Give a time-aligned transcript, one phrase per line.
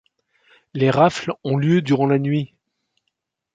[0.73, 2.55] Les rafles ont lieu durant la nuit.